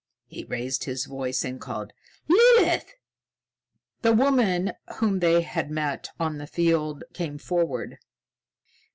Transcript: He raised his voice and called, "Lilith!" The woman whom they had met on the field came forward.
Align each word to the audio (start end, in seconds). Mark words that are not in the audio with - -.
He 0.25 0.45
raised 0.45 0.85
his 0.85 1.05
voice 1.05 1.45
and 1.45 1.61
called, 1.61 1.93
"Lilith!" 2.27 2.95
The 4.01 4.13
woman 4.13 4.71
whom 4.95 5.19
they 5.19 5.41
had 5.41 5.69
met 5.69 6.09
on 6.19 6.39
the 6.39 6.47
field 6.47 7.03
came 7.13 7.37
forward. 7.37 7.99